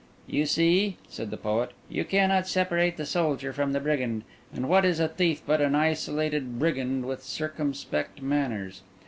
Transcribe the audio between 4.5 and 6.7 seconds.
and what is a thief but an isolated